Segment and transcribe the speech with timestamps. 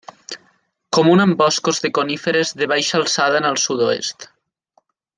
[0.97, 4.31] Comuna en boscos de coníferes de baixa alçada en el sud-oest.